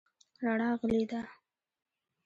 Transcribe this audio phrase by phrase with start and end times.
[0.43, 1.21] رڼا غلې ده.